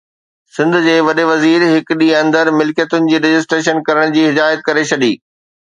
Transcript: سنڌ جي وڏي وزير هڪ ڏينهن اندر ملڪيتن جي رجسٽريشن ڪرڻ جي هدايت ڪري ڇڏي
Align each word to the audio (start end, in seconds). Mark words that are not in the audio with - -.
سنڌ 0.55 0.73
جي 0.85 0.95
وڏي 1.07 1.25
وزير 1.31 1.59
هڪ 1.73 1.87
ڏينهن 1.99 2.17
اندر 2.21 2.45
ملڪيتن 2.61 3.07
جي 3.13 3.23
رجسٽريشن 3.29 3.87
ڪرڻ 3.91 4.19
جي 4.19 4.29
هدايت 4.33 4.67
ڪري 4.71 4.91
ڇڏي 4.93 5.15